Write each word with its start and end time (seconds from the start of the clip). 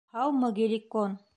Һаумы, 0.19 0.49
Геликон. 0.61 1.19